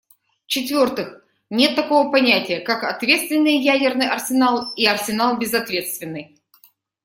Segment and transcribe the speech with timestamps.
[0.47, 6.39] В-четвертых, нет такого понятия, как ответственный ядерный арсенал и арсенал безответственный.